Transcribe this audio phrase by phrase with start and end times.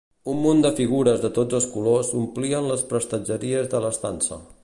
[0.31, 4.43] Un munt de figures de tots els colors omplien les prestatgeries de l'estança.